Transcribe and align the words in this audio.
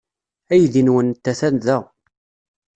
Aydi-nwent 0.51 1.25
atan 1.31 1.55
da. 1.65 1.77